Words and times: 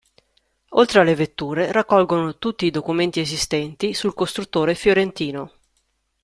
Oltre 0.69 0.99
alle 0.99 1.13
vetture 1.13 1.71
raccolgono 1.71 2.39
tutti 2.39 2.65
i 2.65 2.71
documenti 2.71 3.19
esistenti 3.19 3.93
sul 3.93 4.15
costruttore 4.15 4.73
fiorentino. 4.73 5.51